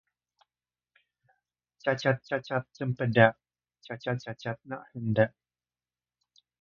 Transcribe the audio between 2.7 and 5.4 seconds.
cempedak, cacat-cacat nak hendak